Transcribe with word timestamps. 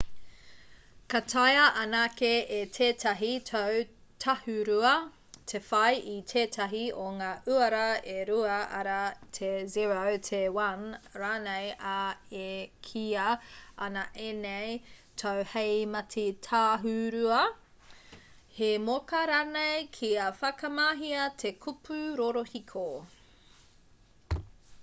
ka 1.13 1.19
taea 1.31 1.63
anake 1.79 2.29
e 2.59 2.59
tētahi 2.77 3.27
tau 3.49 3.75
tāhūrua 4.23 4.93
te 5.51 5.59
whai 5.65 5.89
i 6.13 6.13
tētahi 6.31 6.79
o 7.03 7.05
ngā 7.19 7.27
uara 7.55 7.83
e 8.13 8.15
rua 8.29 8.55
arā 8.79 8.95
te 9.37 9.51
0 9.75 10.15
te 10.29 10.39
1 10.63 10.81
rānei 11.23 11.67
ā 11.91 11.99
e 12.45 12.49
kīia 12.89 13.27
ana 13.89 14.05
ēnei 14.29 14.75
tau 15.25 15.45
hei 15.53 15.75
mati 15.97 16.27
tāhūrua 16.49 17.43
hei 18.61 18.79
moka 18.87 19.21
ranei 19.33 19.85
kia 19.99 20.31
whakamahia 20.41 21.29
te 21.45 21.53
kupu 21.67 22.01
rorohiko 22.23 22.87